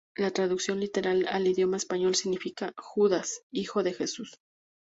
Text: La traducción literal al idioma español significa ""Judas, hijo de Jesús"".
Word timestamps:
La 0.17 0.31
traducción 0.31 0.79
literal 0.79 1.27
al 1.29 1.45
idioma 1.45 1.77
español 1.77 2.15
significa 2.15 2.73
""Judas, 2.75 3.41
hijo 3.51 3.83
de 3.83 3.93
Jesús"". 3.93 4.39